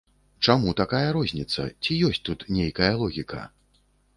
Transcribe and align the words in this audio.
Чаму 0.47 0.71
такая 0.79 1.09
розніца, 1.17 1.67
ці 1.83 1.99
ёсць 2.09 2.23
тут 2.31 2.39
нейкая 2.57 2.91
логіка? 3.03 3.47